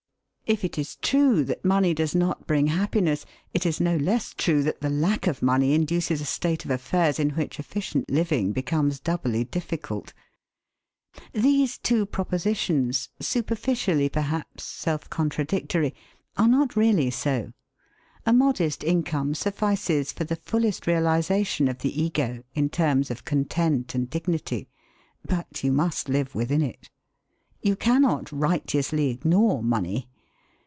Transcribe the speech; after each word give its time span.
If 0.53 0.65
it 0.65 0.77
is 0.77 0.97
true 0.97 1.45
that 1.45 1.63
money 1.63 1.93
does 1.93 2.13
not 2.13 2.45
bring 2.45 2.67
happiness, 2.67 3.25
it 3.53 3.65
is 3.65 3.79
no 3.79 3.95
less 3.95 4.33
true 4.33 4.61
that 4.63 4.81
the 4.81 4.89
lack 4.89 5.25
of 5.25 5.41
money 5.41 5.73
induces 5.73 6.19
a 6.19 6.25
state 6.25 6.65
of 6.65 6.71
affairs 6.71 7.19
in 7.19 7.29
which 7.29 7.57
efficient 7.57 8.09
living 8.11 8.51
becomes 8.51 8.99
doubly 8.99 9.45
difficult. 9.45 10.11
These 11.31 11.77
two 11.77 12.05
propositions, 12.05 13.07
superficially 13.21 14.09
perhaps 14.09 14.65
self 14.65 15.09
contradictory, 15.09 15.95
are 16.35 16.49
not 16.49 16.75
really 16.75 17.11
so. 17.11 17.53
A 18.25 18.33
modest 18.33 18.83
income 18.83 19.33
suffices 19.33 20.11
for 20.11 20.25
the 20.25 20.35
fullest 20.35 20.85
realisation 20.85 21.69
of 21.69 21.77
the 21.79 22.01
Ego 22.03 22.43
in 22.55 22.67
terms 22.67 23.09
of 23.09 23.23
content 23.23 23.95
and 23.95 24.09
dignity; 24.09 24.67
but 25.25 25.63
you 25.63 25.71
must 25.71 26.09
live 26.09 26.35
within 26.35 26.61
it. 26.61 26.89
You 27.61 27.77
cannot 27.77 28.29
righteously 28.33 29.11
ignore 29.11 29.63
money. 29.63 30.09